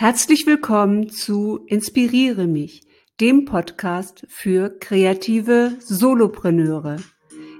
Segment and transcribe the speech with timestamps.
[0.00, 2.86] Herzlich willkommen zu Inspiriere mich,
[3.20, 6.98] dem Podcast für kreative Solopreneure.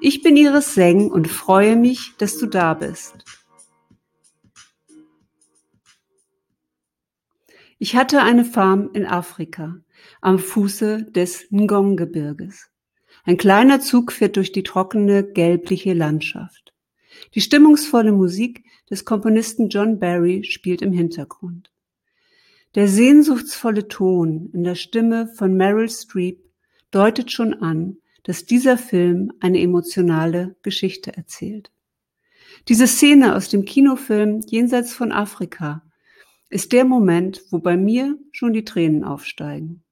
[0.00, 3.24] Ich bin Iris Seng und freue mich, dass du da bist.
[7.80, 9.80] Ich hatte eine Farm in Afrika
[10.20, 12.70] am Fuße des Ngong-Gebirges.
[13.24, 16.72] Ein kleiner Zug fährt durch die trockene, gelbliche Landschaft.
[17.34, 21.72] Die stimmungsvolle Musik des Komponisten John Barry spielt im Hintergrund.
[22.74, 26.40] Der sehnsuchtsvolle Ton in der Stimme von Meryl Streep
[26.90, 31.70] deutet schon an, dass dieser Film eine emotionale Geschichte erzählt.
[32.68, 35.82] Diese Szene aus dem Kinofilm Jenseits von Afrika
[36.50, 39.82] ist der Moment, wo bei mir schon die Tränen aufsteigen.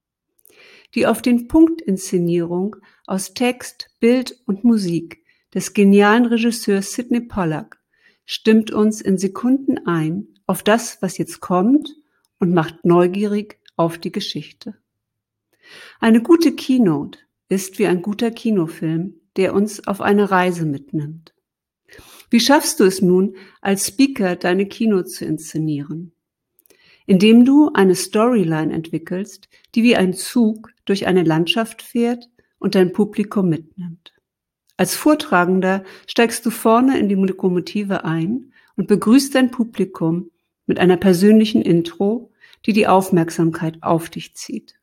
[0.95, 5.23] Die auf den Punkt Inszenierung aus Text, Bild und Musik
[5.55, 7.79] des genialen Regisseurs Sidney Pollack
[8.27, 11.97] stimmt uns in Sekunden ein auf das, was jetzt kommt
[12.39, 14.75] und macht neugierig auf die Geschichte.
[16.01, 21.35] Eine gute Keynote ist wie ein guter Kinofilm, der uns auf eine Reise mitnimmt.
[22.31, 26.13] Wie schaffst du es nun, als Speaker deine Keynote zu inszenieren?
[27.07, 32.93] Indem du eine Storyline entwickelst, die wie ein Zug durch eine Landschaft fährt und dein
[32.93, 34.13] Publikum mitnimmt.
[34.77, 40.31] Als Vortragender steigst du vorne in die Lokomotive ein und begrüßt dein Publikum
[40.67, 42.33] mit einer persönlichen Intro,
[42.67, 44.79] die die Aufmerksamkeit auf dich zieht.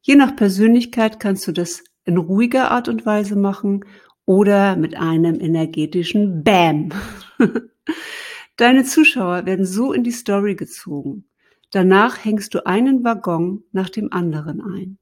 [0.00, 3.84] Je nach Persönlichkeit kannst du das in ruhiger Art und Weise machen
[4.24, 6.90] oder mit einem energetischen Bam.
[8.56, 11.28] Deine Zuschauer werden so in die Story gezogen.
[11.70, 14.98] Danach hängst du einen Waggon nach dem anderen ein.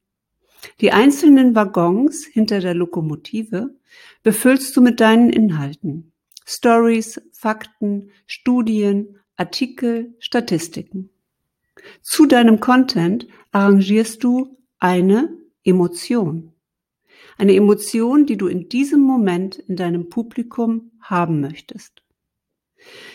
[0.80, 3.76] Die einzelnen Waggons hinter der Lokomotive
[4.22, 6.12] befüllst du mit deinen Inhalten.
[6.44, 11.10] Stories, Fakten, Studien, Artikel, Statistiken.
[12.02, 16.52] Zu deinem Content arrangierst du eine Emotion.
[17.38, 22.02] Eine Emotion, die du in diesem Moment in deinem Publikum haben möchtest.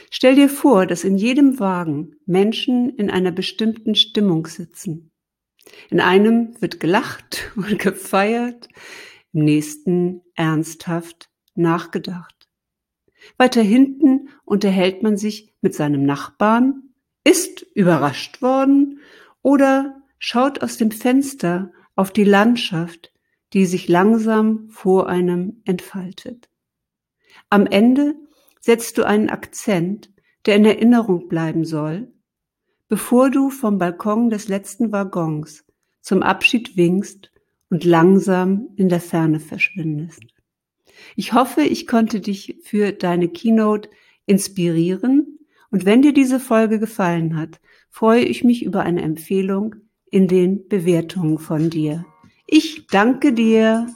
[0.09, 5.11] Stell dir vor, dass in jedem Wagen Menschen in einer bestimmten Stimmung sitzen.
[5.89, 8.67] In einem wird gelacht und gefeiert,
[9.33, 12.40] im nächsten ernsthaft nachgedacht.
[13.37, 16.93] Weiter hinten unterhält man sich mit seinem Nachbarn,
[17.23, 18.99] ist überrascht worden
[19.41, 23.13] oder schaut aus dem Fenster auf die Landschaft,
[23.53, 26.49] die sich langsam vor einem entfaltet.
[27.49, 28.15] Am Ende
[28.59, 30.11] setzt du einen Akzent,
[30.45, 32.11] der in Erinnerung bleiben soll,
[32.87, 35.65] bevor du vom Balkon des letzten Waggons
[36.01, 37.31] zum Abschied winkst
[37.69, 40.23] und langsam in der Ferne verschwindest.
[41.15, 43.89] Ich hoffe, ich konnte dich für deine Keynote
[44.25, 45.39] inspirieren
[45.71, 47.59] und wenn dir diese Folge gefallen hat,
[47.89, 49.75] freue ich mich über eine Empfehlung
[50.09, 52.05] in den Bewertungen von dir.
[52.45, 53.87] Ich danke dir.